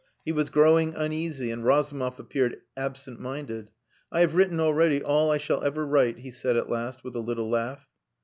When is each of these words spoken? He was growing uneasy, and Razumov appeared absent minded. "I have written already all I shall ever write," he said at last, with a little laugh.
He 0.25 0.31
was 0.31 0.49
growing 0.49 0.95
uneasy, 0.95 1.51
and 1.51 1.63
Razumov 1.63 2.19
appeared 2.19 2.57
absent 2.75 3.19
minded. 3.19 3.69
"I 4.11 4.21
have 4.21 4.33
written 4.33 4.59
already 4.59 5.03
all 5.03 5.29
I 5.29 5.37
shall 5.37 5.63
ever 5.63 5.85
write," 5.85 6.17
he 6.17 6.31
said 6.31 6.57
at 6.57 6.71
last, 6.71 7.03
with 7.03 7.15
a 7.15 7.19
little 7.19 7.51
laugh. 7.51 7.87